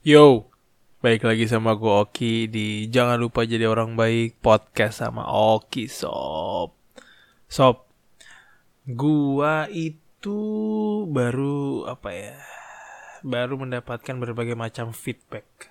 [0.00, 0.48] Yo,
[1.04, 6.72] baik lagi sama gue Oki di Jangan Lupa Jadi Orang Baik podcast sama Oki Sob.
[7.44, 7.84] Sob,
[8.88, 10.40] gua itu
[11.04, 12.40] baru apa ya?
[13.20, 15.68] Baru mendapatkan berbagai macam feedback.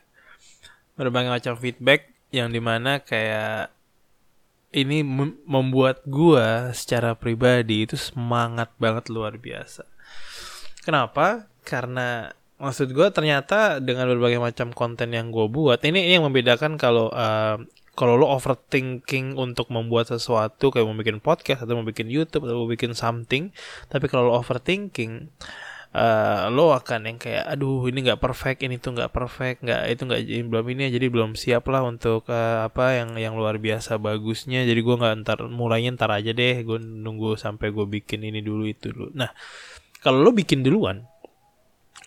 [0.94, 3.74] Berbagai macam feedback yang di mana kayak
[4.70, 5.02] ini
[5.42, 9.90] membuat gua secara pribadi itu semangat banget luar biasa.
[10.86, 11.50] Kenapa?
[11.66, 16.76] Karena maksud gue ternyata dengan berbagai macam konten yang gue buat ini ini yang membedakan
[16.76, 17.56] kalau uh,
[17.96, 22.64] kalau lo overthinking untuk membuat sesuatu kayak mau bikin podcast atau mau bikin YouTube atau
[22.64, 23.52] mau bikin something
[23.88, 25.32] tapi kalau lo overthinking
[25.94, 30.02] uh, lo akan yang kayak aduh ini nggak perfect ini tuh nggak perfect nggak itu
[30.06, 34.66] nggak belum ini jadi belum siap lah untuk uh, apa yang yang luar biasa bagusnya
[34.68, 38.68] jadi gue nggak ntar mulainya ntar aja deh gue nunggu sampai gue bikin ini dulu
[38.70, 39.12] itu dulu.
[39.16, 39.32] Nah
[40.00, 41.04] kalau lo bikin duluan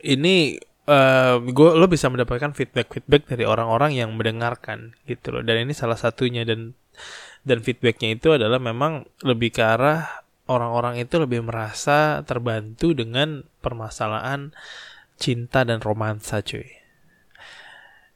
[0.01, 0.57] ini
[0.89, 5.43] uh, eh, gue lo bisa mendapatkan feedback feedback dari orang-orang yang mendengarkan gitu loh.
[5.45, 6.73] Dan ini salah satunya dan
[7.43, 14.55] dan feedbacknya itu adalah memang lebih ke arah orang-orang itu lebih merasa terbantu dengan permasalahan
[15.19, 16.83] cinta dan romansa cuy.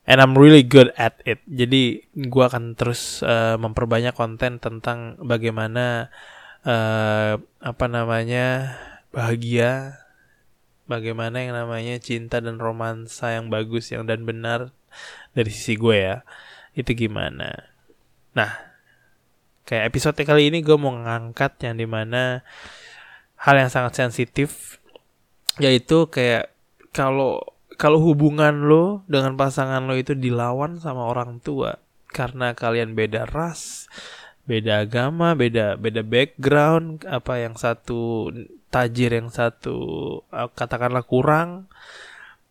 [0.07, 1.43] And I'm really good at it.
[1.51, 6.15] Jadi gue akan terus uh, memperbanyak konten tentang bagaimana
[6.63, 8.79] uh, apa namanya
[9.11, 10.06] bahagia
[10.87, 14.75] bagaimana yang namanya cinta dan romansa yang bagus yang dan benar
[15.37, 16.17] dari sisi gue ya.
[16.73, 17.71] Itu gimana?
[18.35, 18.53] Nah
[19.67, 22.47] kayak episode kali ini gue mau ngangkat yang di mana
[23.37, 24.79] hal yang sangat sensitif
[25.59, 26.55] yaitu kayak
[26.95, 27.43] kalau
[27.77, 31.83] kalau hubungan lo dengan pasangan lo itu dilawan sama orang tua
[32.15, 33.91] karena kalian beda ras
[34.47, 38.31] beda agama, beda beda background, apa yang satu
[38.71, 39.77] tajir yang satu
[40.31, 41.67] eh, katakanlah kurang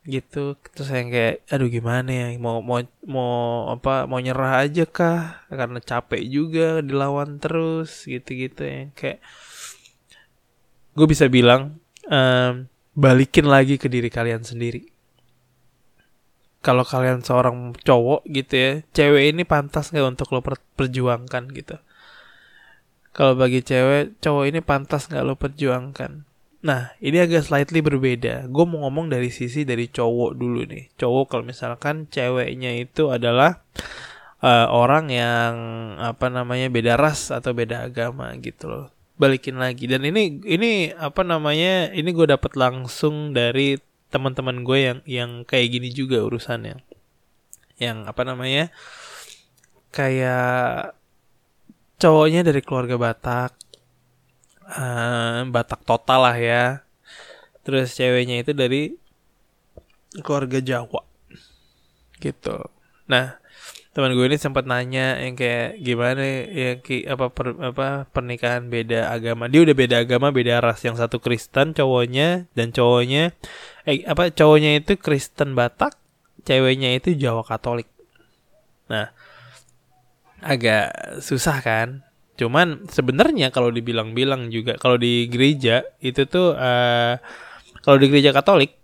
[0.05, 0.59] gitu.
[0.75, 2.27] Terus yang kayak aduh gimana ya?
[2.37, 3.35] Mau mau mau
[3.73, 5.47] apa mau nyerah aja kah?
[5.49, 9.19] Karena capek juga dilawan terus gitu-gitu yang kayak
[10.95, 11.75] gue bisa bilang
[12.07, 14.94] um, balikin lagi ke diri kalian sendiri
[16.65, 21.77] kalau kalian seorang cowok gitu ya cewek ini pantas nggak untuk lo per perjuangkan gitu?
[23.13, 26.25] Kalau bagi cewek cowok ini pantas nggak lo perjuangkan?
[26.65, 28.49] Nah ini agak slightly berbeda.
[28.49, 30.89] Gue mau ngomong dari sisi dari cowok dulu nih.
[30.97, 33.61] Cowok kalau misalkan ceweknya itu adalah
[34.41, 35.53] uh, orang yang
[36.01, 38.85] apa namanya beda ras atau beda agama gitu loh.
[39.21, 39.85] Balikin lagi.
[39.85, 43.77] Dan ini ini apa namanya ini gue dapat langsung dari
[44.15, 46.79] teman-teman gue yang yang kayak gini juga urusannya.
[47.75, 48.71] Yang apa namanya
[49.91, 50.95] kayak
[51.99, 53.51] cowoknya dari keluarga Batak
[54.71, 56.63] uh, Batak total lah ya.
[57.67, 58.95] Terus ceweknya itu dari
[60.23, 61.03] keluarga Jawa.
[62.23, 62.57] Gitu.
[63.11, 63.35] Nah
[63.95, 66.19] teman gue ini sempat nanya yang kayak gimana
[66.51, 69.47] ya ki, apa per, apa pernikahan beda agama.
[69.47, 70.83] Dia udah beda agama beda ras.
[70.83, 73.31] Yang satu Kristen cowoknya dan cowoknya
[73.85, 75.97] eh apa cowoknya itu Kristen Batak
[76.45, 77.89] ceweknya itu Jawa Katolik.
[78.89, 79.13] Nah
[80.41, 82.05] agak susah kan?
[82.35, 87.15] Cuman sebenarnya kalau dibilang-bilang juga kalau di gereja itu tuh uh,
[87.85, 88.75] kalau di gereja Katolik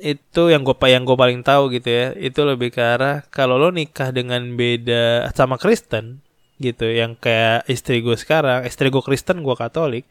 [0.00, 3.68] itu yang gue yang gue paling tahu gitu ya itu lebih ke arah kalau lo
[3.68, 6.24] nikah dengan beda sama Kristen
[6.56, 10.08] gitu yang kayak istri gue sekarang istri gue Kristen gue Katolik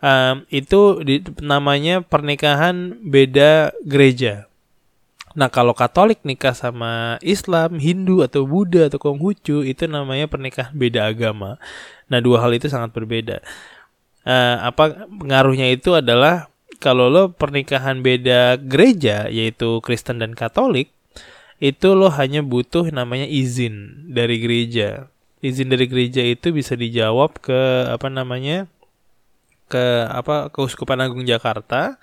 [0.00, 4.50] um, itu di, namanya pernikahan beda gereja
[5.30, 11.06] Nah kalau Katolik nikah sama Islam, Hindu atau Buddha atau Konghucu itu namanya pernikahan beda
[11.06, 11.54] agama.
[12.10, 13.38] Nah dua hal itu sangat berbeda.
[14.26, 16.50] Uh, apa pengaruhnya itu adalah
[16.82, 20.92] kalau lo pernikahan beda gereja yaitu Kristen dan Katolik
[21.62, 25.06] itu lo hanya butuh namanya izin dari gereja.
[25.40, 28.66] Izin dari gereja itu bisa dijawab ke apa namanya
[29.70, 32.02] ke apa keuskupan agung Jakarta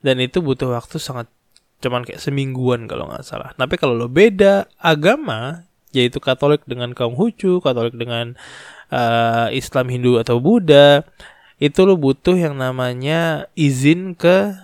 [0.00, 1.28] dan itu butuh waktu sangat
[1.82, 3.50] cuman kayak semingguan kalau nggak salah.
[3.58, 8.38] Tapi kalau lo beda agama, yaitu Katolik dengan kaum Hucu, Katolik dengan
[8.94, 11.02] uh, Islam, Hindu atau Buddha,
[11.58, 14.54] itu lo butuh yang namanya izin ke,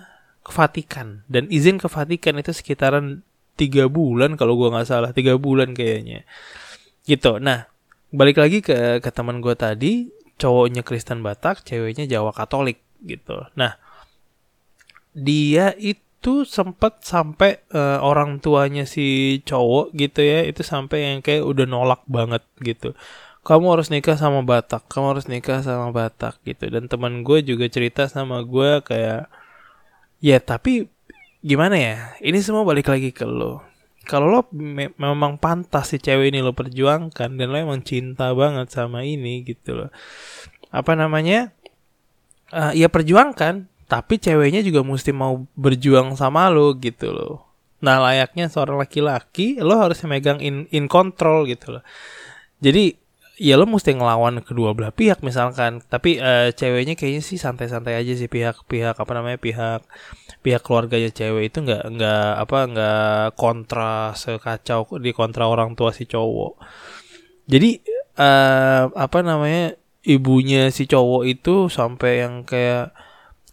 [0.49, 1.21] Vatikan.
[1.29, 3.21] Dan izin ke Vatikan itu sekitaran
[3.53, 6.25] tiga bulan kalau gua nggak salah, tiga bulan kayaknya.
[7.03, 7.37] Gitu.
[7.37, 7.67] Nah,
[8.09, 10.09] balik lagi ke ke teman gue tadi,
[10.39, 13.43] cowoknya Kristen Batak, ceweknya Jawa Katolik gitu.
[13.59, 13.75] Nah,
[15.11, 21.43] dia itu sempat sampai uh, orang tuanya si cowok gitu ya itu sampai yang kayak
[21.43, 22.95] udah nolak banget gitu.
[23.43, 26.71] Kamu harus nikah sama Batak kamu harus nikah sama Batak gitu.
[26.71, 29.27] Dan teman gue juga cerita sama gue kayak
[30.23, 30.87] ya tapi
[31.43, 31.95] gimana ya?
[32.19, 33.68] Ini semua balik lagi ke lo
[34.09, 38.73] kalau lo me memang pantas si cewek ini lo perjuangkan dan lo emang cinta banget
[38.73, 39.93] sama ini gitu loh.
[40.73, 41.53] Apa namanya?
[42.49, 47.45] Uh, ya perjuangkan tapi ceweknya juga mesti mau berjuang sama lo gitu loh.
[47.85, 51.83] Nah layaknya seorang laki-laki lo harus megang in in control gitu loh.
[52.57, 52.97] Jadi
[53.39, 55.79] ya lo mesti ngelawan kedua belah pihak misalkan.
[55.87, 58.27] Tapi uh, ceweknya kayaknya sih santai-santai aja sih.
[58.27, 59.87] Pihak-pihak apa namanya pihak
[60.43, 66.03] pihak keluarganya cewek itu nggak nggak apa nggak kontra sekacau di kontra orang tua si
[66.03, 66.59] cowok.
[67.47, 67.79] Jadi
[68.19, 72.91] uh, apa namanya ibunya si cowok itu sampai yang kayak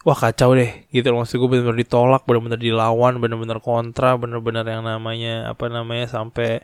[0.07, 5.51] wah kacau deh gitu maksud gue benar-benar ditolak benar-benar dilawan benar-benar kontra benar-benar yang namanya
[5.51, 6.63] apa namanya sampai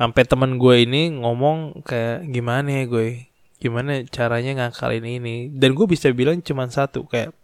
[0.00, 3.28] sampai teman gue ini ngomong kayak gimana ya gue?
[3.60, 5.52] Gimana caranya ngakalin ini?
[5.52, 7.36] Dan gue bisa bilang cuma satu kayak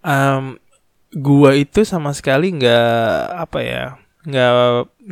[0.00, 0.56] um,
[1.12, 3.84] gue itu sama sekali nggak apa ya
[4.26, 4.50] nggak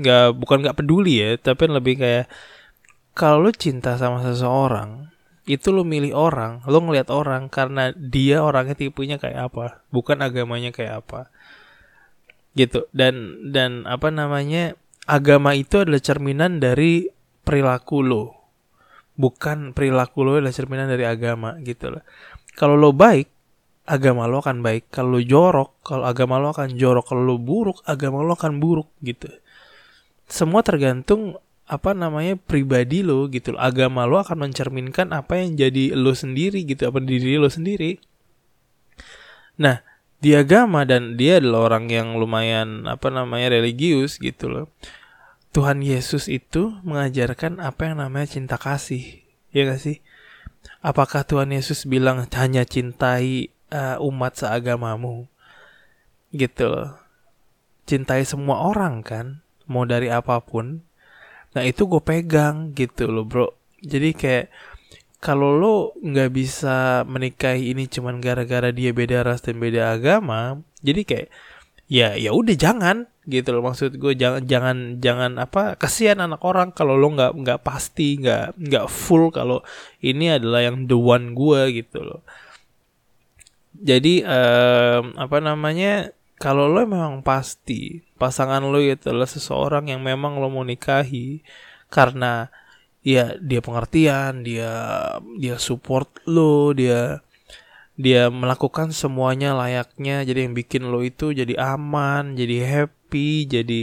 [0.01, 2.27] nggak bukan nggak peduli ya tapi lebih kayak
[3.15, 5.15] kalau lo cinta sama seseorang
[5.47, 10.73] itu lo milih orang lo ngelihat orang karena dia orangnya tipenya kayak apa bukan agamanya
[10.73, 11.29] kayak apa.
[12.55, 12.87] Gitu.
[12.95, 17.09] Dan dan apa namanya agama itu adalah cerminan dari
[17.45, 18.25] perilaku lo.
[19.15, 22.03] Bukan perilaku lo adalah cerminan dari agama gitu loh.
[22.57, 23.29] Kalau lo baik,
[23.87, 24.91] agama lo akan baik.
[24.91, 27.05] Kalau lo jorok, kalau agama lo akan jorok.
[27.09, 29.31] Kalau lo buruk, agama lo akan buruk gitu.
[30.27, 33.61] Semua tergantung apa namanya pribadi lo gitu loh.
[33.63, 38.01] Agama lo akan mencerminkan apa yang jadi lo sendiri gitu, apa diri lo sendiri.
[39.61, 39.79] Nah,
[40.25, 44.67] di agama dan dia adalah orang yang lumayan apa namanya religius gitu loh.
[45.53, 49.21] Tuhan Yesus itu mengajarkan apa yang namanya cinta kasih,
[49.53, 50.01] ya gak sih?
[50.81, 55.29] Apakah Tuhan Yesus bilang hanya cintai uh, umat seagamamu,
[56.33, 56.97] gitu loh?
[57.85, 60.83] Cintai semua orang kan, mau dari apa pun.
[61.53, 63.53] Nah itu gue pegang gitu loh bro.
[63.85, 64.49] Jadi kayak
[65.25, 65.75] kalau lo
[66.05, 71.29] nggak bisa menikahi ini cuman gara-gara dia beda ras dan beda agama jadi kayak
[71.89, 73.65] ya ya udah jangan gitu loh.
[73.65, 78.57] Maksud gue jangan jangan jangan apa kasihan anak orang kalau lo nggak nggak pasti nggak
[78.57, 79.65] nggak full kalau
[80.05, 82.23] ini adalah yang the one gue gitu loh.
[83.75, 90.39] Jadi um, apa namanya kalau lo memang pasti pasangan lo itu adalah seseorang yang memang
[90.39, 91.43] lo mau nikahi
[91.89, 92.53] karena
[93.05, 94.73] ya dia pengertian dia
[95.37, 97.21] dia support lo dia
[97.95, 100.27] dia melakukan semuanya layaknya.
[100.27, 103.81] Jadi yang bikin lo itu jadi aman jadi happy jadi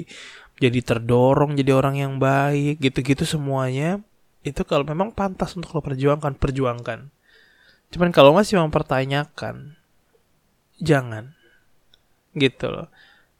[0.61, 4.03] jadi terdorong jadi orang yang baik gitu-gitu semuanya.
[4.43, 7.13] Itu kalau memang pantas untuk lo perjuangkan perjuangkan.
[7.91, 9.79] Cuman kalau masih mempertanyakan
[10.81, 11.37] jangan.
[12.35, 12.87] Gitu loh.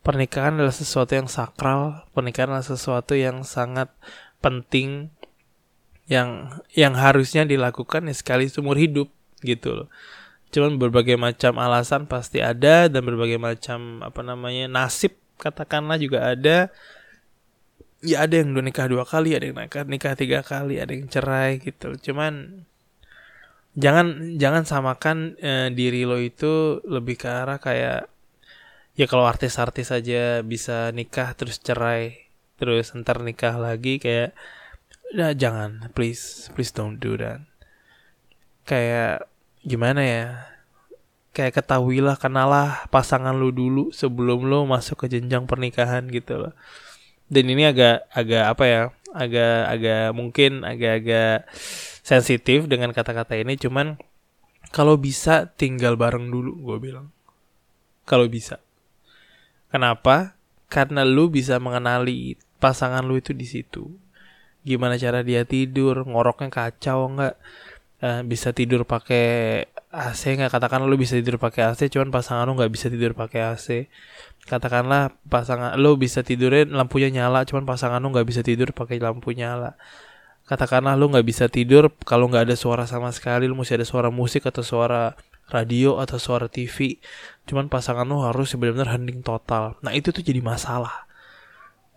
[0.02, 3.94] Pernikahan adalah sesuatu yang sakral pernikahan adalah sesuatu yang sangat
[4.42, 5.14] penting
[6.12, 9.08] yang yang harusnya dilakukan ya sekali seumur hidup
[9.48, 9.88] gitu loh.
[10.52, 16.68] Cuman berbagai macam alasan pasti ada dan berbagai macam apa namanya nasib katakanlah juga ada.
[18.04, 21.08] Ya ada yang udah nikah dua kali, ada yang nikah nikah tiga kali, ada yang
[21.08, 21.96] cerai gitu.
[22.12, 22.66] Cuman
[23.80, 28.12] jangan jangan samakan eh, diri lo itu lebih ke arah kayak
[29.00, 32.28] ya kalau artis-artis aja bisa nikah terus cerai
[32.60, 34.36] terus ntar nikah lagi kayak
[35.12, 37.44] Nah, jangan, please, please don't do that.
[38.64, 39.28] Kayak
[39.60, 40.28] gimana ya?
[41.36, 46.54] Kayak ketahuilah, kenalah pasangan lu dulu sebelum lu masuk ke jenjang pernikahan gitu loh.
[47.28, 48.82] Dan ini agak agak apa ya?
[49.12, 51.44] Agak agak mungkin agak-agak
[52.08, 54.00] sensitif dengan kata-kata ini cuman
[54.72, 57.12] kalau bisa tinggal bareng dulu gue bilang.
[58.08, 58.64] Kalau bisa.
[59.68, 60.40] Kenapa?
[60.72, 64.01] Karena lu bisa mengenali pasangan lu itu di situ
[64.62, 67.36] gimana cara dia tidur ngoroknya kacau nggak?
[68.02, 69.26] Uh, bisa tidur pakai
[69.94, 70.50] AC nggak?
[70.50, 73.68] Katakanlah lu bisa tidur pakai AC cuman pasangan lu nggak bisa tidur pakai AC
[74.50, 79.34] katakanlah pasangan lu bisa tidurin lampunya nyala cuman pasangan lu nggak bisa tidur pakai lampu
[79.38, 79.78] nyala.
[80.50, 84.10] Katakanlah lu nggak bisa tidur kalau nggak ada suara sama sekali lu mesti ada suara
[84.10, 85.14] musik atau suara
[85.52, 86.98] radio atau suara TV
[87.46, 89.78] cuman pasangan lu harus benar-benar hening total.
[89.86, 91.11] Nah itu tuh jadi masalah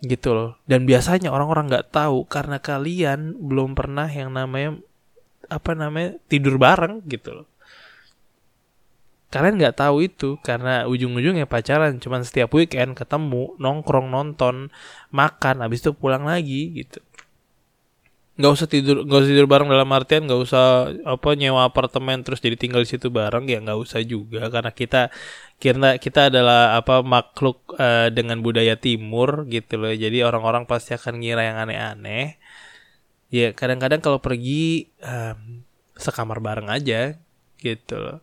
[0.05, 0.49] gitu loh.
[0.69, 4.77] Dan biasanya orang-orang nggak tahu karena kalian belum pernah yang namanya
[5.45, 7.47] apa namanya tidur bareng gitu loh.
[9.33, 11.99] Kalian nggak tahu itu karena ujung-ujungnya pacaran.
[11.99, 14.71] Cuman setiap weekend ketemu nongkrong nonton
[15.11, 17.03] makan habis itu pulang lagi gitu
[18.35, 22.43] nggak usah tidur nggak usah tidur bareng dalam artian nggak usah apa nyewa apartemen terus
[22.43, 24.51] jadi tinggal di situ bareng ya nggak usah juga.
[24.51, 25.07] Karena kita
[25.63, 29.93] kita kita adalah apa makhluk uh, dengan budaya timur gitu loh.
[29.95, 32.35] Jadi orang-orang pasti akan ngira yang aneh-aneh.
[33.31, 35.63] Ya kadang-kadang kalau pergi um,
[35.95, 37.15] sekamar bareng aja
[37.63, 38.19] gitu loh.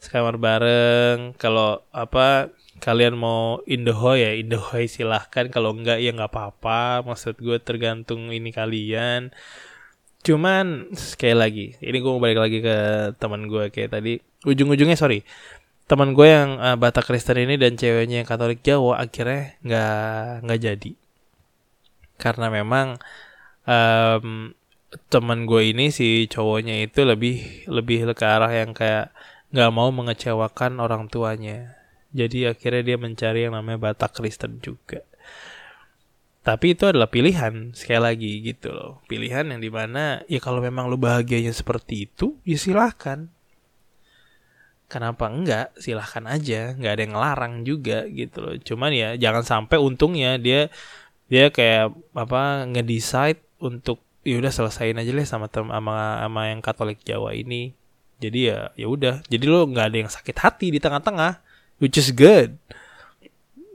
[0.00, 2.48] Sekamar bareng kalau apa
[2.80, 5.52] kalian mau indohoy ya indohoy silahkan.
[5.52, 7.04] Kalau enggak ya nggak apa-apa.
[7.04, 9.30] Maksud gue tergantung ini kalian.
[10.20, 12.76] Cuman sekali lagi ini gue mau balik lagi ke
[13.20, 14.20] teman gue kayak tadi.
[14.44, 15.24] Ujung-ujungnya sorry.
[15.88, 20.60] Teman gue yang uh, Batak Kristen ini dan ceweknya yang Katolik Jawa akhirnya nggak nggak
[20.60, 20.92] jadi.
[22.20, 23.00] Karena memang
[23.64, 24.52] um,
[25.08, 29.14] teman gue ini si cowoknya itu lebih lebih ke arah yang kayak
[29.50, 31.79] nggak mau mengecewakan orang tuanya.
[32.10, 35.06] Jadi akhirnya dia mencari yang namanya Batak Kristen juga.
[36.40, 39.04] Tapi itu adalah pilihan sekali lagi gitu loh.
[39.06, 43.28] Pilihan yang di mana ya kalau memang lu bahagianya seperti itu ya silahkan.
[44.90, 45.70] Kenapa enggak?
[45.78, 48.54] Silahkan aja, nggak ada yang ngelarang juga gitu loh.
[48.58, 50.66] Cuman ya jangan sampai untungnya dia
[51.30, 57.00] dia kayak apa ngedecide untuk ya udah selesain aja deh sama sama sama yang Katolik
[57.06, 57.72] Jawa ini
[58.20, 61.40] jadi ya ya udah jadi lo nggak ada yang sakit hati di tengah-tengah
[61.80, 62.60] which is good.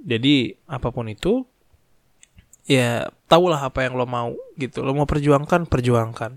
[0.05, 1.43] Jadi apa pun itu
[2.69, 4.85] ya tahulah apa yang lo mau gitu.
[4.85, 6.31] Lo mau perjuangkan perjuangkan.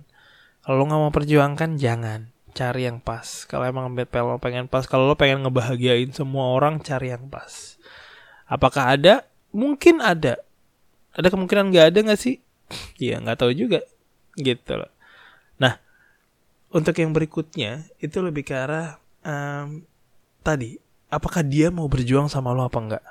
[0.64, 2.32] Kalau lo nggak mau perjuangkan jangan.
[2.56, 3.44] Cari yang pas.
[3.44, 7.76] Kalau emang lo pengen pas kalau lo pengen ngebahagiain semua orang cari yang pas.
[8.48, 9.28] Apakah ada?
[9.52, 10.40] Mungkin ada.
[11.12, 12.40] Ada kemungkinan nggak ada nggak sih?
[12.96, 13.84] Iya nggak tahu juga.
[14.34, 14.90] Gitu loh.
[15.60, 15.76] Nah
[16.72, 19.84] untuk yang berikutnya itu lebih ke arah um,
[20.40, 23.04] tadi apakah dia mau berjuang sama lo apa enggak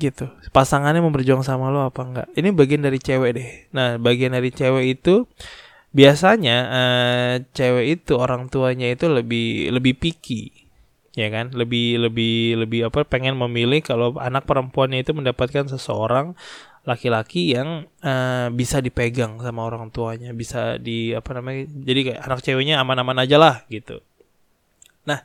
[0.00, 4.32] gitu pasangannya mau berjuang sama lo apa enggak ini bagian dari cewek deh nah bagian
[4.32, 5.28] dari cewek itu
[5.92, 10.48] biasanya uh, cewek itu orang tuanya itu lebih lebih picky
[11.12, 16.32] ya kan lebih lebih lebih apa pengen memilih kalau anak perempuannya itu mendapatkan seseorang
[16.82, 21.70] laki-laki yang uh, bisa dipegang sama orang tuanya, bisa di apa namanya?
[21.70, 24.02] Jadi kayak anak ceweknya aman-aman aja lah gitu.
[25.06, 25.22] Nah,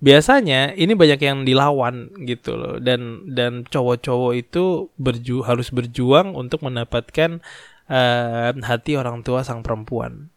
[0.00, 6.64] biasanya ini banyak yang dilawan gitu loh dan dan cowok-cowok itu berju harus berjuang untuk
[6.64, 7.44] mendapatkan
[7.86, 10.32] uh, hati orang tua sang perempuan.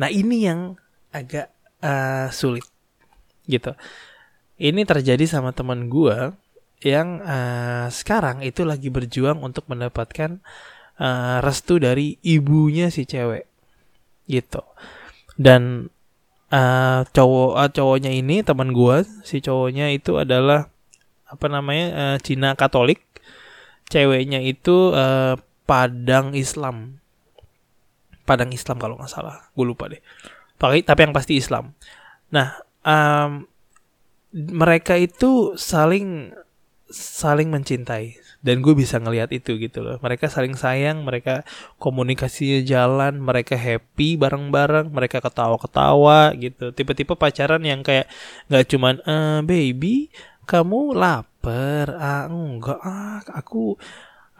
[0.00, 0.80] Nah, ini yang
[1.12, 1.52] agak
[1.84, 2.64] uh, sulit
[3.44, 3.76] gitu.
[4.56, 6.32] Ini terjadi sama teman gue
[6.82, 10.42] yang uh, sekarang itu lagi berjuang untuk mendapatkan
[10.98, 13.46] uh, restu dari ibunya si cewek
[14.26, 14.62] gitu
[15.38, 15.90] dan
[16.52, 20.68] uh, cowok uh, cowoknya ini teman gue si cowoknya itu adalah
[21.24, 23.00] apa namanya uh, Cina Katolik.
[23.88, 27.00] Ceweknya itu uh, Padang Islam.
[28.28, 29.48] Padang Islam kalau nggak salah.
[29.56, 30.00] Gue lupa deh.
[30.60, 31.72] Tapi tapi yang pasti Islam.
[32.32, 33.48] Nah um,
[34.32, 36.32] mereka itu saling
[36.92, 39.96] saling mencintai dan gue bisa ngelihat itu gitu loh.
[40.02, 41.46] Mereka saling sayang mereka
[41.78, 46.74] komunikasinya jalan mereka happy bareng-bareng mereka ketawa-ketawa gitu.
[46.74, 48.10] Tipe-tipe pacaran yang kayak
[48.50, 50.10] nggak cuman eh baby
[50.44, 51.94] kamu lapar?
[51.96, 52.78] Ah enggak.
[52.82, 53.78] Ah aku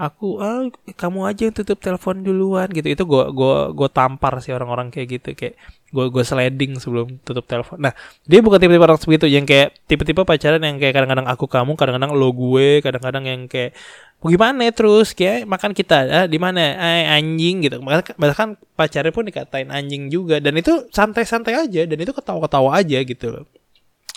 [0.02, 0.66] aku ah
[0.98, 2.88] kamu aja yang tutup telepon duluan gitu.
[2.90, 5.54] Itu gue gua gua tampar sih orang-orang kayak gitu kayak
[5.92, 7.78] gue gue sliding sebelum tutup telepon.
[7.78, 7.92] Nah
[8.26, 12.10] dia bukan tipe-tipe orang sebegitu yang kayak tipe-tipe pacaran yang kayak kadang-kadang aku kamu kadang-kadang
[12.16, 13.78] lo gue kadang-kadang yang kayak
[14.22, 15.14] gimana ya terus?
[15.14, 16.58] Kayak makan kita ah, di mana?
[16.78, 17.76] Eh, anjing gitu.
[18.18, 20.42] Bahkan pacarnya pun dikatain anjing juga.
[20.42, 23.46] Dan itu santai-santai aja dan itu ketawa-ketawa aja gitu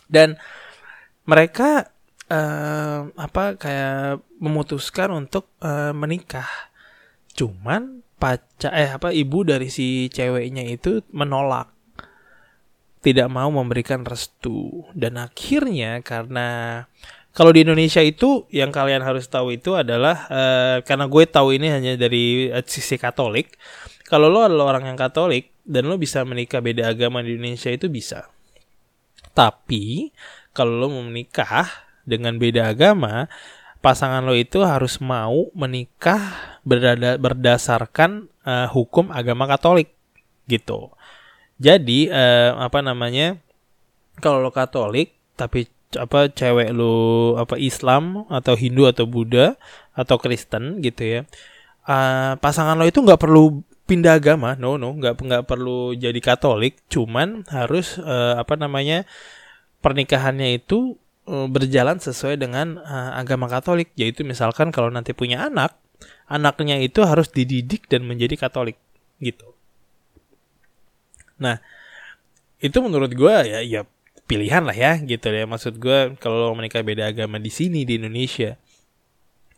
[0.09, 0.37] dan
[1.25, 1.89] mereka
[2.29, 6.47] uh, apa kayak memutuskan untuk uh, menikah.
[7.35, 11.71] Cuman pacar eh apa ibu dari si ceweknya itu menolak.
[13.05, 16.81] Tidak mau memberikan restu dan akhirnya karena
[17.35, 21.67] kalau di Indonesia itu yang kalian harus tahu itu adalah uh, karena gue tahu ini
[21.69, 23.59] hanya dari uh, sisi Katolik.
[24.07, 27.91] Kalau lo adalah orang yang Katolik dan lo bisa menikah beda agama di Indonesia itu
[27.91, 28.31] bisa.
[29.35, 30.15] Tapi
[30.55, 33.27] kalau lo mau menikah dengan beda agama,
[33.81, 39.93] pasangan lo itu harus mau menikah berdada, berdasarkan uh, hukum agama Katolik
[40.49, 40.93] gitu.
[41.61, 43.37] Jadi uh, apa namanya?
[44.23, 45.67] Kalau lo Katolik tapi
[45.99, 49.59] apa cewek lo apa Islam atau Hindu atau Buddha
[49.91, 51.21] atau Kristen gitu ya.
[51.85, 56.81] Uh, pasangan lo itu nggak perlu pindah agama, no no, nggak nggak perlu jadi Katolik,
[56.89, 59.05] cuman harus uh, apa namanya
[59.85, 63.91] pernikahannya itu berjalan sesuai dengan uh, agama Katolik.
[63.97, 65.75] Yaitu misalkan kalau nanti punya anak
[66.25, 68.77] anaknya itu harus dididik dan menjadi Katolik
[69.21, 69.53] gitu.
[71.41, 71.61] Nah
[72.61, 73.81] itu menurut gue ya ya
[74.25, 75.45] pilihan lah ya gitu ya.
[75.45, 78.57] Maksud gue kalau lo menikah beda agama di sini di Indonesia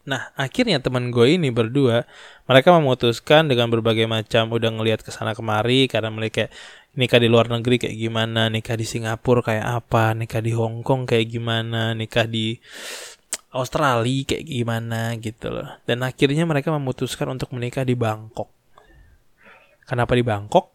[0.08, 2.08] Nah, akhirnya teman gue ini berdua,
[2.48, 6.48] mereka memutuskan dengan berbagai macam udah ngelihat ke sana kemari karena mereka
[6.96, 11.04] nikah di luar negeri kayak gimana, nikah di Singapura kayak apa, nikah di Hong Kong
[11.04, 12.56] kayak gimana, nikah di
[13.52, 15.76] Australia kayak gimana gitu loh.
[15.84, 18.48] Dan akhirnya mereka memutuskan untuk menikah di Bangkok.
[19.84, 20.72] Kenapa di Bangkok?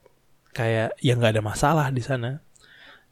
[0.52, 2.36] Kayak ya nggak ada masalah di sana.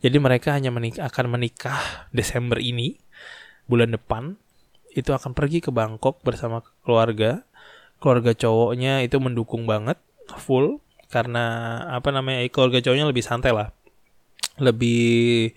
[0.04, 3.00] Jadi mereka hanya menikah, akan menikah Desember ini,
[3.64, 4.36] bulan depan,
[4.94, 7.42] itu akan pergi ke Bangkok bersama keluarga.
[8.00, 10.00] Keluarga cowoknya itu mendukung banget
[10.40, 10.80] full
[11.12, 13.74] karena apa namanya keluarga cowoknya lebih santai lah.
[14.56, 15.52] Lebih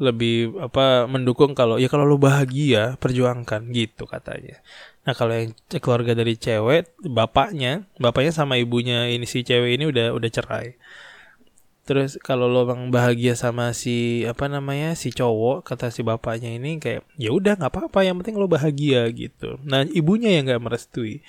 [0.00, 4.64] lebih apa mendukung kalau ya kalau lu bahagia perjuangkan gitu katanya.
[5.04, 10.16] Nah kalau yang keluarga dari cewek bapaknya bapaknya sama ibunya ini si cewek ini udah
[10.16, 10.76] udah cerai
[11.90, 16.78] Terus kalau lo bang bahagia sama si apa namanya si cowok kata si bapaknya ini
[16.78, 19.58] kayak ya udah nggak apa-apa yang penting lo bahagia gitu.
[19.66, 21.26] Nah ibunya yang nggak merestui.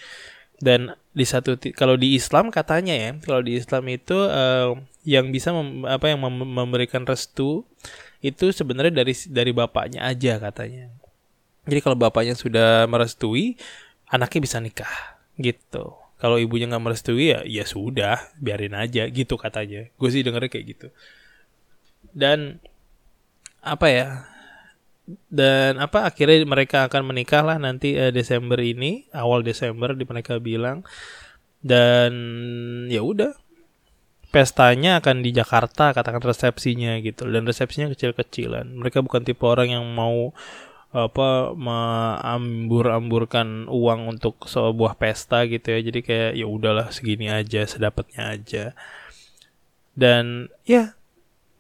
[0.62, 5.50] Dan di satu kalau di Islam katanya ya kalau di Islam itu uh, yang bisa
[5.50, 7.65] mem, apa yang mem, memberikan restu
[8.22, 10.94] itu sebenarnya dari dari bapaknya aja katanya.
[11.65, 13.58] Jadi kalau bapaknya sudah merestui
[14.13, 19.90] anaknya bisa nikah gitu kalau ibunya nggak merestui ya ya sudah biarin aja gitu katanya.
[19.98, 20.88] Gue sih dengernya kayak gitu.
[22.13, 22.62] Dan
[23.66, 24.08] apa ya
[25.34, 30.38] dan apa akhirnya mereka akan menikah lah nanti uh, Desember ini awal Desember di mereka
[30.38, 30.86] bilang.
[31.58, 32.13] Dan
[32.86, 33.34] ya udah
[34.30, 37.25] pestanya akan di Jakarta katakan resepsinya gitu.
[37.25, 38.78] Dan resepsinya kecil-kecilan.
[38.78, 40.38] Mereka bukan tipe orang yang mau
[40.92, 45.80] apa mengambur-amburkan uang untuk sebuah pesta gitu ya.
[45.80, 48.76] Jadi kayak ya udahlah segini aja sedapatnya aja.
[49.96, 51.00] Dan ya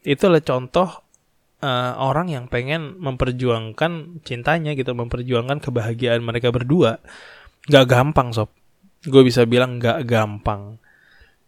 [0.03, 1.07] itulah contoh
[1.63, 6.99] uh, orang yang pengen memperjuangkan cintanya gitu memperjuangkan kebahagiaan mereka berdua.
[7.71, 8.51] Gak gampang sob.
[9.07, 10.75] Gue bisa bilang gak gampang.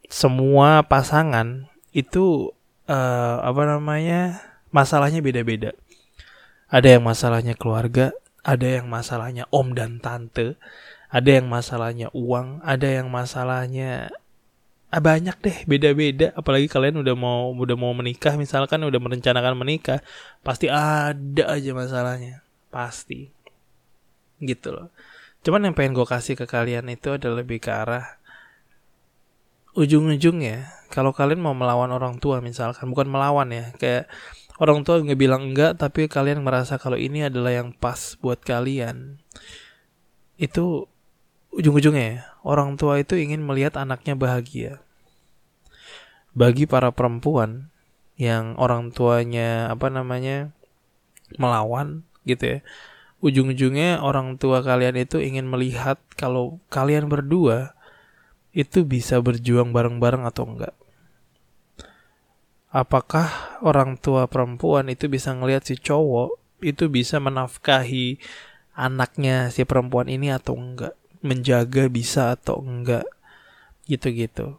[0.07, 2.55] Semua pasangan itu
[2.87, 4.39] uh, apa namanya
[4.73, 5.77] masalahnya beda-beda
[6.73, 8.09] ada yang masalahnya keluarga,
[8.41, 10.57] ada yang masalahnya om dan tante,
[11.13, 14.09] ada yang masalahnya uang, ada yang masalahnya
[14.89, 16.33] ah, banyak deh beda-beda.
[16.33, 20.01] Apalagi kalian udah mau udah mau menikah misalkan udah merencanakan menikah
[20.41, 22.41] pasti ada aja masalahnya.
[22.73, 23.29] Pasti.
[24.41, 24.89] Gitu loh.
[25.45, 28.17] Cuman yang pengen gue kasih ke kalian itu adalah lebih ke arah
[29.73, 34.05] ujung-ujungnya kalau kalian mau melawan orang tua misalkan bukan melawan ya kayak
[34.61, 39.21] orang tua nggak bilang enggak tapi kalian merasa kalau ini adalah yang pas buat kalian.
[40.37, 40.89] Itu
[41.53, 44.81] ujung-ujungnya ya, orang tua itu ingin melihat anaknya bahagia.
[46.33, 47.73] Bagi para perempuan
[48.17, 50.53] yang orang tuanya apa namanya
[51.37, 52.59] melawan gitu ya
[53.23, 57.71] ujung-ujungnya orang tua kalian itu ingin melihat kalau kalian berdua
[58.51, 60.75] itu bisa berjuang bareng-bareng atau enggak
[62.73, 63.29] apakah
[63.61, 68.17] orang tua perempuan itu bisa ngelihat si cowok itu bisa menafkahi
[68.73, 70.97] anaknya si perempuan ini atau enggak?
[71.21, 73.05] Menjaga bisa atau enggak?
[73.85, 74.57] Gitu-gitu.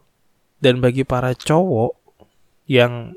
[0.63, 1.99] Dan bagi para cowok
[2.65, 3.13] yang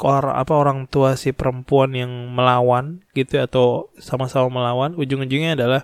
[0.00, 5.82] or, apa orang tua si perempuan yang melawan gitu atau sama-sama melawan ujung-ujungnya adalah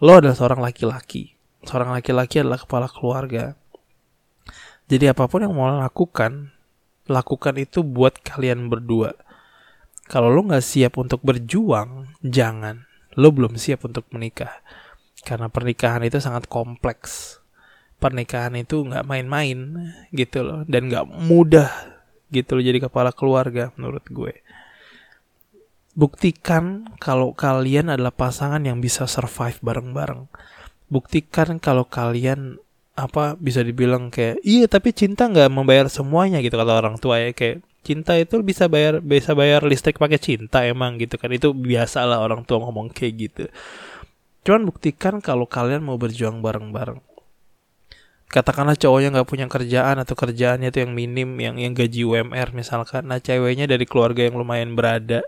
[0.00, 1.36] lo adalah seorang laki-laki.
[1.64, 3.52] Seorang laki-laki adalah kepala keluarga.
[4.88, 6.50] Jadi apa pun yang mau lakukan
[7.10, 9.18] lakukan itu buat kalian berdua.
[10.06, 12.86] Kalau lo nggak siap untuk berjuang, jangan.
[13.18, 14.62] Lo belum siap untuk menikah.
[15.26, 17.42] Karena pernikahan itu sangat kompleks.
[17.98, 20.60] Pernikahan itu nggak main-main gitu loh.
[20.70, 21.70] Dan nggak mudah
[22.30, 24.38] gitu loh jadi kepala keluarga menurut gue.
[25.98, 30.30] Buktikan kalau kalian adalah pasangan yang bisa survive bareng-bareng.
[30.86, 32.62] Buktikan kalau kalian
[33.00, 37.32] apa bisa dibilang kayak iya tapi cinta nggak membayar semuanya gitu kata orang tua ya.
[37.32, 41.32] Kayak cinta itu bisa bayar bisa bayar listrik pakai cinta emang gitu kan.
[41.32, 43.44] Itu biasa lah orang tua ngomong kayak gitu.
[44.44, 47.00] Cuman buktikan kalau kalian mau berjuang bareng-bareng.
[48.30, 53.10] Katakanlah cowoknya nggak punya kerjaan atau kerjaannya itu yang minim yang yang gaji UMR misalkan.
[53.10, 55.26] Nah ceweknya dari keluarga yang lumayan berada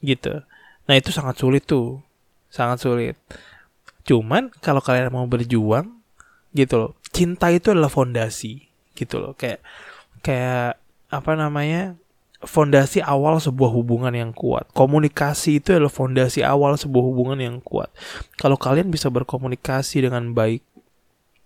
[0.00, 0.40] gitu.
[0.88, 2.00] Nah itu sangat sulit tuh.
[2.48, 3.20] Sangat sulit.
[4.08, 5.93] Cuman kalau kalian mau berjuang
[6.54, 6.90] gitu loh.
[7.10, 8.64] Cinta itu adalah fondasi
[8.94, 9.32] gitu loh.
[9.34, 9.60] Kayak
[10.24, 11.98] kayak apa namanya
[12.46, 14.70] fondasi awal sebuah hubungan yang kuat.
[14.72, 17.90] Komunikasi itu adalah fondasi awal sebuah hubungan yang kuat.
[18.38, 20.62] Kalau kalian bisa berkomunikasi dengan baik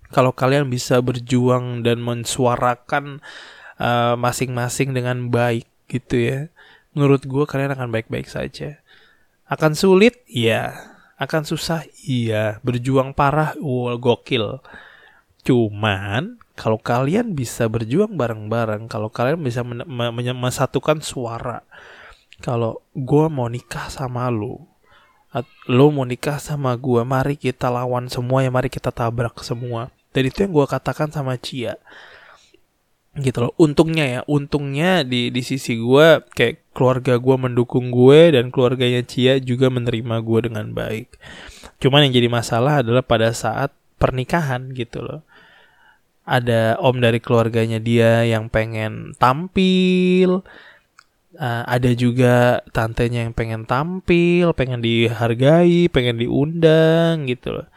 [0.08, 3.20] kalau kalian bisa berjuang dan mensuarakan
[3.76, 6.38] eh, masing-masing dengan baik gitu ya
[6.98, 8.82] menurut gue kalian akan baik-baik saja.
[9.46, 10.18] Akan sulit?
[10.26, 10.74] Iya.
[11.14, 11.86] Akan susah?
[12.02, 12.58] Iya.
[12.66, 13.54] Berjuang parah?
[13.62, 14.58] Wow, gokil
[15.48, 19.88] cuman kalau kalian bisa berjuang bareng-bareng kalau kalian bisa men-
[21.00, 21.64] suara
[22.44, 24.68] kalau gue mau nikah sama lo
[25.68, 29.92] lo mau nikah sama gue mari kita lawan semua ya mari kita tabrak semua.
[30.16, 31.76] Dan itu yang gue katakan sama Cia.
[33.18, 33.52] Gitu loh.
[33.61, 39.37] Untungnya ya untungnya di di sisi gue kayak keluarga gue mendukung gue dan keluarganya Cia
[39.37, 41.12] juga menerima gue dengan baik.
[41.78, 45.20] Cuman yang jadi masalah adalah pada saat pernikahan gitu loh.
[46.28, 50.44] Ada om dari keluarganya dia yang pengen tampil
[51.38, 57.68] uh, ada juga tantenya yang pengen tampil pengen dihargai pengen diundang gitu loh.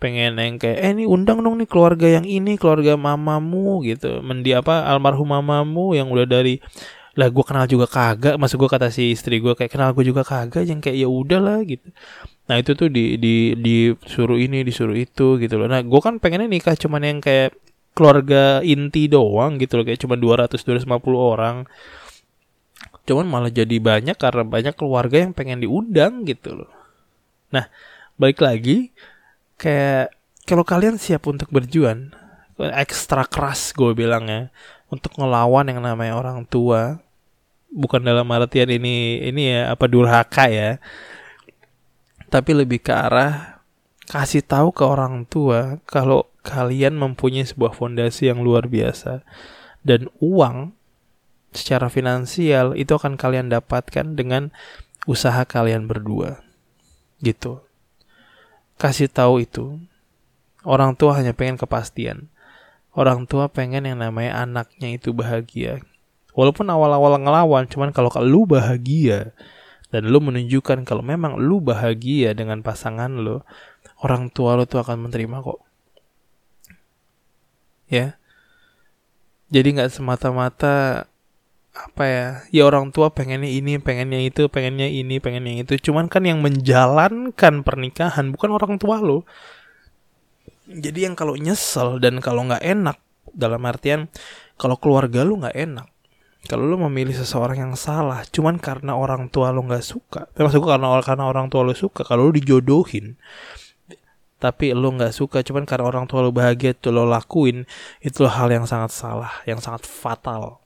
[0.00, 4.24] Pengen yang kayak eh ini undang dong nih keluarga yang ini keluarga mamamu gitu.
[4.24, 6.62] Mendi apa almarhum mamamu yang udah dari
[7.18, 8.38] lah gue kenal juga kagak.
[8.38, 11.40] Masuk gue kata si istri gue kayak kenal gue juga kagak yang kayak ya udah
[11.42, 11.86] lah gitu.
[12.46, 15.66] Nah itu tuh di di disuruh ini disuruh itu gitu loh.
[15.66, 17.54] Nah gue kan pengennya nikah cuman yang kayak
[17.94, 19.84] keluarga inti doang gitu loh.
[19.86, 20.86] Kayak cuma 200 250
[21.18, 21.56] orang.
[23.06, 26.70] Cuman malah jadi banyak karena banyak keluarga yang pengen diundang gitu loh.
[27.50, 27.66] Nah
[28.14, 28.94] balik lagi
[29.58, 30.14] kayak
[30.46, 32.12] kalau kalian siap untuk berjuang
[32.60, 34.52] ekstra keras gue bilang ya
[34.90, 36.98] untuk ngelawan yang namanya orang tua.
[37.70, 40.82] Bukan dalam artian ini ini ya apa durhaka ya.
[42.26, 43.62] Tapi lebih ke arah
[44.10, 49.22] kasih tahu ke orang tua kalau kalian mempunyai sebuah fondasi yang luar biasa.
[49.80, 50.74] Dan uang
[51.54, 54.50] secara finansial itu akan kalian dapatkan dengan
[55.06, 56.42] usaha kalian berdua.
[57.22, 57.62] Gitu.
[58.76, 59.78] Kasih tahu itu.
[60.66, 62.28] Orang tua hanya pengen kepastian.
[62.90, 65.78] Orang tua pengen yang namanya anaknya itu bahagia.
[66.34, 69.34] Walaupun awal-awal ngelawan, cuman kalau lu bahagia
[69.90, 73.42] dan lu menunjukkan kalau memang lu bahagia dengan pasangan lu,
[74.02, 75.60] orang tua lu tuh akan menerima kok.
[77.90, 78.18] Ya.
[79.50, 81.10] Jadi nggak semata-mata
[81.70, 86.26] apa ya ya orang tua pengennya ini pengennya itu pengennya ini pengennya itu cuman kan
[86.26, 89.22] yang menjalankan pernikahan bukan orang tua lo
[90.70, 92.98] jadi yang kalau nyesel dan kalau nggak enak
[93.34, 94.06] dalam artian
[94.54, 95.88] kalau keluarga lu nggak enak
[96.46, 100.94] kalau lu memilih seseorang yang salah cuman karena orang tua lu nggak suka termasuk karena
[101.02, 103.18] karena orang tua lu suka kalau lu dijodohin
[104.40, 107.68] tapi lu nggak suka cuman karena orang tua lu bahagia tuh lo lakuin
[108.00, 110.64] itu hal yang sangat salah yang sangat fatal.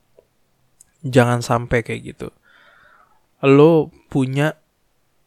[1.03, 2.27] Jangan sampai kayak gitu.
[3.43, 4.55] Lo punya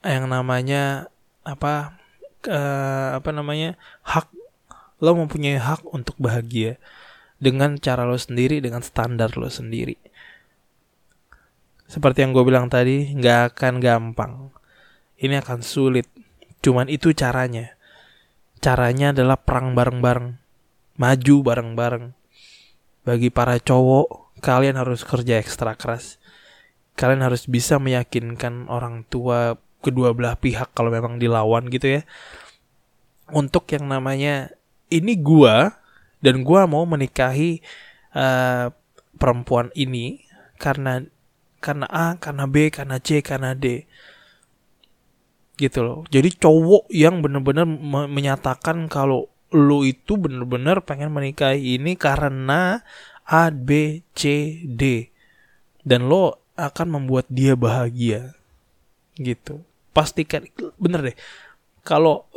[0.00, 1.12] yang namanya
[1.44, 2.00] apa
[2.48, 4.32] uh, apa namanya hak
[4.98, 6.78] lo mempunyai hak untuk bahagia
[7.38, 9.94] dengan cara lo sendiri dengan standar lo sendiri.
[11.88, 14.52] Seperti yang gue bilang tadi nggak akan gampang.
[15.16, 16.04] Ini akan sulit.
[16.60, 17.72] Cuman itu caranya.
[18.60, 20.36] Caranya adalah perang bareng-bareng.
[21.00, 22.06] Maju bareng-bareng.
[23.08, 26.20] Bagi para cowok kalian harus kerja ekstra keras.
[26.98, 32.02] Kalian harus bisa meyakinkan orang tua kedua belah pihak kalau memang dilawan gitu ya.
[33.32, 34.57] Untuk yang namanya
[34.88, 35.76] ini gua
[36.18, 37.62] dan gua mau menikahi
[38.16, 38.72] uh,
[39.18, 40.24] perempuan ini
[40.58, 41.06] karena
[41.58, 43.86] karena A, karena B, karena C, karena D.
[45.58, 46.06] Gitu loh.
[46.06, 47.66] Jadi cowok yang benar-benar
[48.06, 52.86] menyatakan kalau lu itu benar-benar pengen menikahi ini karena
[53.26, 55.10] A, B, C, D.
[55.82, 58.38] Dan lo akan membuat dia bahagia.
[59.18, 59.58] Gitu.
[59.90, 60.46] Pastikan
[60.78, 61.16] bener deh.
[61.82, 62.27] Kalau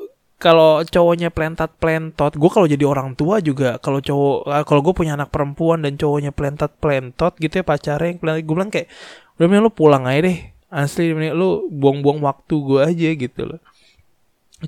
[0.42, 4.94] kalau cowoknya plentat plentot, gue kalau jadi orang tua juga kalau cowok ah, kalau gue
[4.98, 8.90] punya anak perempuan dan cowoknya plentat plentot gitu ya pacarnya yang plentat, gue bilang kayak
[9.38, 10.38] udah mending lu pulang aja deh
[10.74, 13.62] asli mending lu buang-buang waktu gue aja gitu loh.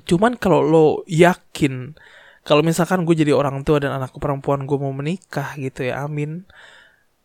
[0.06, 1.98] Cuman kalau lo yakin
[2.46, 6.46] kalau misalkan gue jadi orang tua dan anakku perempuan gue mau menikah gitu ya amin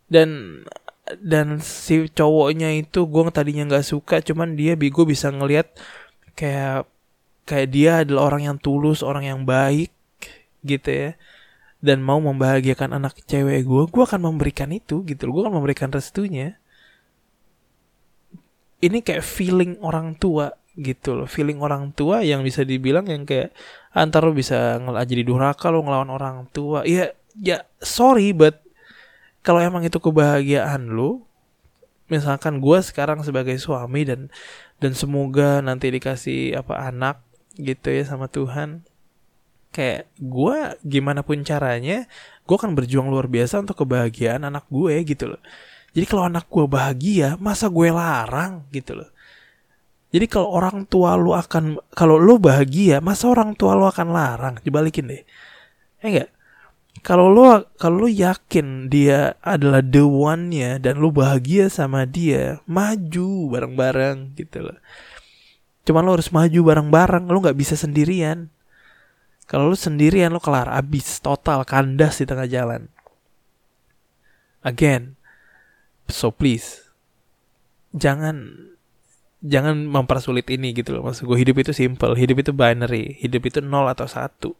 [0.09, 0.61] dan
[1.21, 5.69] dan si cowoknya itu gue tadinya nggak suka cuman dia gue bisa ngelihat
[6.39, 6.87] kayak
[7.49, 9.89] kayak dia adalah orang yang tulus orang yang baik
[10.61, 11.11] gitu ya.
[11.81, 16.61] Dan mau membahagiakan anak cewek gue gue akan memberikan itu gitu gue akan memberikan restunya.
[18.79, 21.27] Ini kayak feeling orang tua gitu loh.
[21.27, 23.51] Feeling orang tua yang bisa dibilang yang kayak
[23.91, 26.85] antar lo bisa ngel jadi durhaka lo ngelawan orang tua.
[26.85, 28.61] Ya ya sorry but
[29.41, 31.23] kalau emang itu kebahagiaan lo
[32.11, 34.27] misalkan gue sekarang sebagai suami dan
[34.81, 37.28] dan semoga nanti dikasih apa anak
[37.59, 38.87] gitu ya sama Tuhan.
[39.69, 42.09] Kayak gue gimana pun caranya
[42.49, 45.41] gue akan berjuang luar biasa untuk kebahagiaan anak gue gitu loh.
[45.93, 49.09] Jadi kalau anak gue bahagia masa gue larang gitu loh.
[50.09, 54.55] Jadi kalau orang tua lu akan kalau lu bahagia masa orang tua lu akan larang?
[54.65, 55.21] Dibalikin deh.
[56.01, 56.29] Ya enggak?
[57.05, 57.45] Kalau lu
[57.77, 64.65] kalau lu yakin dia adalah the one-nya dan lu bahagia sama dia maju bareng-bareng gitu
[64.65, 64.77] loh
[65.89, 68.53] cuman lu harus maju bareng-bareng lu nggak bisa sendirian
[69.49, 72.85] kalau lu sendirian lu kelar abis total kandas di tengah jalan.
[74.61, 75.17] Again,
[76.05, 76.85] so please
[77.89, 78.69] jangan
[79.41, 81.09] jangan mempersulit ini gitu loh.
[81.09, 84.53] Maksud gue hidup itu simple, hidup itu binary, hidup itu nol atau satu.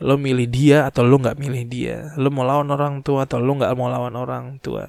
[0.00, 2.16] Lo milih dia atau lo nggak milih dia.
[2.16, 4.88] Lo mau lawan orang tua atau lo nggak mau lawan orang tua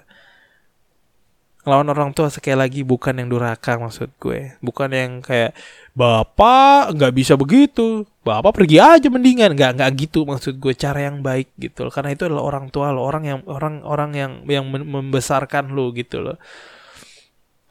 [1.65, 4.53] lawan orang tua sekali lagi bukan yang durhaka maksud gue.
[4.61, 5.57] Bukan yang kayak
[5.97, 8.05] bapak nggak bisa begitu.
[8.21, 9.57] Bapak pergi aja mendingan.
[9.57, 11.91] Nggak nggak gitu maksud gue cara yang baik gitu loh.
[11.91, 16.21] Karena itu adalah orang tua lo orang yang orang orang yang yang membesarkan lo gitu
[16.21, 16.37] loh.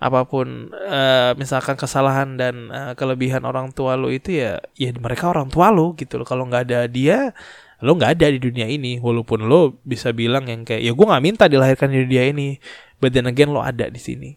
[0.02, 5.30] Apa pun uh, misalkan kesalahan dan uh, kelebihan orang tua lo itu ya ya mereka
[5.30, 6.26] orang tua lo gitu loh.
[6.26, 7.30] Kalau nggak ada dia
[7.78, 8.98] lo nggak ada di dunia ini.
[8.98, 12.58] Walaupun lo bisa bilang yang kayak ya gue nggak minta dilahirkan di dunia ini
[12.98, 14.30] but then again lo ada di sini.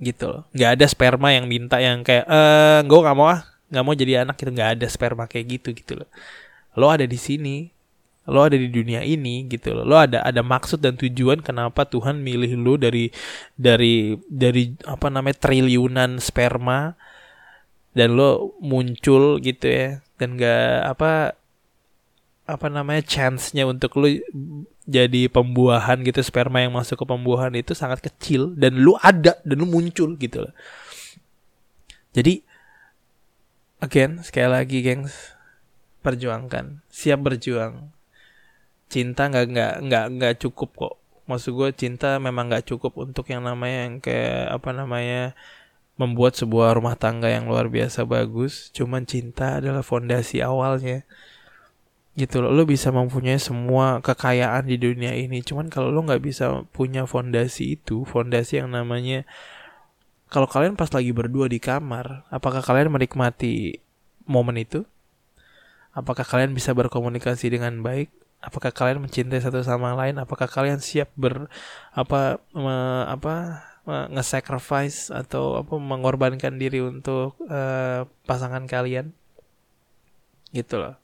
[0.00, 0.44] Gitu loh.
[0.52, 4.22] Nggak ada sperma yang minta yang kayak eh gue nggak mau ah nggak mau jadi
[4.22, 6.08] anak itu nggak ada sperma kayak gitu gitu loh.
[6.74, 7.70] Lo ada di sini
[8.24, 9.84] lo ada di dunia ini gitu loh.
[9.84, 13.12] Lo ada ada maksud dan tujuan kenapa Tuhan milih lo dari
[13.54, 16.96] dari dari apa namanya triliunan sperma
[17.92, 20.00] dan lo muncul gitu ya.
[20.16, 21.36] Dan gak apa
[22.44, 24.20] apa namanya chance-nya untuk lu
[24.84, 29.56] jadi pembuahan gitu sperma yang masuk ke pembuahan itu sangat kecil dan lu ada dan
[29.56, 30.54] lu muncul gitu loh.
[32.12, 32.44] Jadi
[33.80, 35.32] again sekali lagi gengs
[36.04, 36.84] perjuangkan.
[36.92, 37.88] Siap berjuang.
[38.92, 40.94] Cinta nggak nggak nggak nggak cukup kok.
[41.24, 45.32] Maksud gue cinta memang nggak cukup untuk yang namanya yang kayak apa namanya
[45.96, 48.68] membuat sebuah rumah tangga yang luar biasa bagus.
[48.76, 51.08] Cuman cinta adalah fondasi awalnya
[52.14, 52.50] gitu loh.
[52.54, 55.42] Lo bisa mempunyai semua kekayaan di dunia ini.
[55.42, 59.26] Cuman kalau lo nggak bisa punya fondasi itu fondasi yang namanya
[60.30, 63.78] kalau kalian pas lagi berdua di kamar apakah kalian menikmati
[64.26, 64.86] momen itu?
[65.94, 68.10] Apakah kalian bisa berkomunikasi dengan baik?
[68.42, 70.18] Apakah kalian mencintai satu sama lain?
[70.18, 71.46] Apakah kalian siap ber
[71.94, 79.14] apa me, apa nge-sacrifice atau apa mengorbankan diri untuk uh, pasangan kalian?
[80.50, 81.03] Gitu loh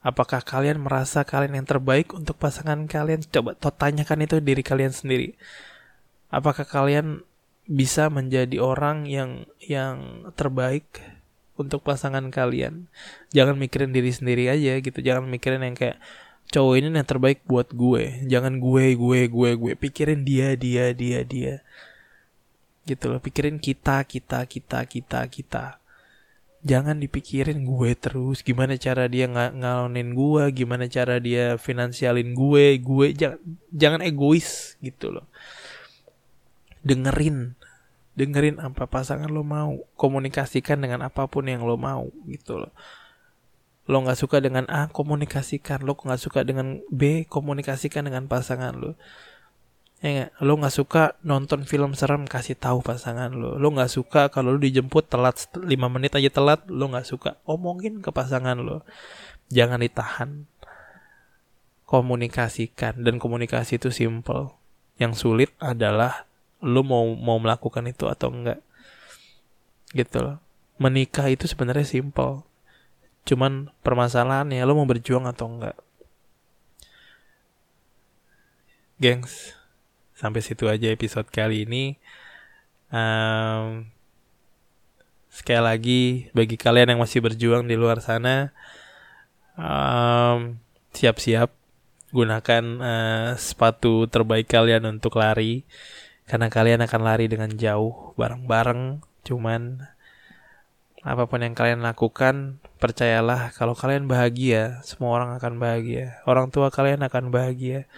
[0.00, 3.20] Apakah kalian merasa kalian yang terbaik untuk pasangan kalian?
[3.28, 5.36] Coba tanyakan itu diri kalian sendiri.
[6.32, 7.20] Apakah kalian
[7.68, 10.88] bisa menjadi orang yang yang terbaik
[11.60, 12.88] untuk pasangan kalian?
[13.36, 15.04] Jangan mikirin diri sendiri aja gitu.
[15.04, 16.00] Jangan mikirin yang kayak
[16.48, 18.24] cowok ini yang terbaik buat gue.
[18.24, 19.72] Jangan gue, gue, gue, gue.
[19.76, 21.60] Pikirin dia, dia, dia, dia.
[22.88, 23.20] Gitu loh.
[23.20, 25.79] Pikirin kita, kita, kita, kita, kita
[26.60, 28.44] jangan dipikirin gue terus.
[28.44, 30.44] Gimana cara dia ng ngalonin gue?
[30.52, 32.76] Gimana cara dia finansialin gue?
[32.80, 33.40] Gue jangan
[33.72, 35.26] jangan egois gitu loh.
[36.84, 37.56] Dengerin.
[38.16, 39.80] Dengerin apa pasangan lo mau.
[39.96, 42.72] Komunikasikan dengan apa pun yang lo mau gitu loh.
[43.88, 45.80] Lo nggak suka dengan A komunikasikan.
[45.82, 48.94] Lo nggak suka dengan B komunikasikan dengan pasangan lo
[50.00, 50.30] Ya gak?
[50.40, 53.60] Lo nggak suka nonton film serem kasih tahu pasangan lo.
[53.60, 55.60] Lo nggak suka kalau lo dijemput telat 5
[55.92, 57.36] menit aja telat, lo nggak suka.
[57.44, 58.80] Omongin ke pasangan lo.
[59.52, 60.48] Jangan ditahan.
[61.84, 64.56] Komunikasikan dan komunikasi itu simple.
[64.96, 66.24] Yang sulit adalah
[66.64, 68.64] lo mau mau melakukan itu atau enggak.
[69.92, 70.40] Gitu loh.
[70.80, 72.40] Menikah itu sebenarnya simple.
[73.28, 75.76] Cuman permasalahannya lo mau berjuang atau enggak.
[78.96, 79.59] Gengs,
[80.20, 81.96] sampai situ aja episode kali ini.
[82.92, 83.88] Um,
[85.32, 86.02] sekali lagi
[86.36, 88.52] bagi kalian yang masih berjuang di luar sana,
[89.56, 90.60] um,
[90.92, 91.48] siap-siap
[92.12, 95.64] gunakan uh, sepatu terbaik kalian untuk lari
[96.28, 99.00] karena kalian akan lari dengan jauh bareng-bareng.
[99.24, 99.88] Cuman
[101.00, 106.20] apa pun yang kalian lakukan percayalah kalau kalian bahagia semua orang akan bahagia.
[106.28, 107.88] Orang tua kalian akan bahagia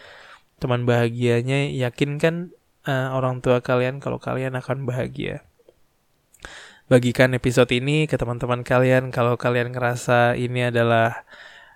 [0.62, 2.54] teman bahagianya yakinkan
[2.86, 5.42] uh, orang tua kalian kalau kalian akan bahagia.
[6.86, 11.26] Bagikan episode ini ke teman-teman kalian kalau kalian ngerasa ini adalah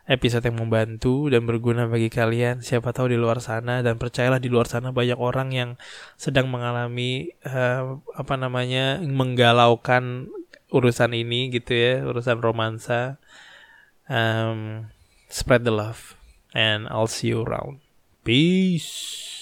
[0.07, 2.63] episode yang membantu dan berguna bagi kalian.
[2.63, 5.71] Siapa tahu di luar sana dan percayalah di luar sana banyak orang yang
[6.15, 10.31] sedang mengalami uh, apa namanya menggalaukan
[10.71, 13.19] urusan ini gitu ya, urusan romansa
[14.07, 14.87] Um,
[15.29, 16.15] spread the love,
[16.55, 17.83] and I'll see you around.
[18.27, 19.36] Peace.